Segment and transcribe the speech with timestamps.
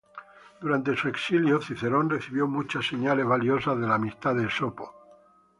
[0.59, 4.91] Durante su exilio, Cicerón recibió muchas señales valiosas de la amistad de Esopo.